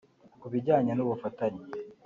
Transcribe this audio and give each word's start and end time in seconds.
Ku 0.41 0.47
bijyanye 0.53 0.91
n’ubufatanye 0.95 1.63